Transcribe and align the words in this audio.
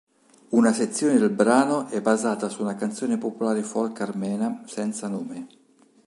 Una 0.49 0.73
sezione 0.73 1.19
del 1.19 1.29
brano 1.29 1.85
è 1.89 2.01
basata 2.01 2.49
su 2.49 2.63
una 2.63 2.73
canzone 2.73 3.19
popolare 3.19 3.61
folk 3.61 4.01
armena 4.01 4.63
senza 4.65 5.07
nome. 5.07 5.47